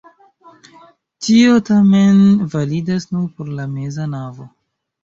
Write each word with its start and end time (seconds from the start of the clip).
Tio 1.27 1.59
tamen 1.69 2.25
validas 2.55 3.09
nur 3.13 3.31
por 3.37 3.57
la 3.61 3.71
meza 3.79 4.13
navo. 4.17 4.55